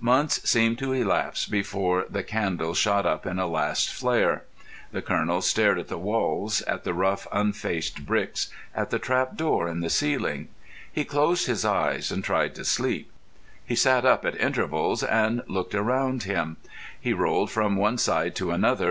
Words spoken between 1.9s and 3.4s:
the candle shot up in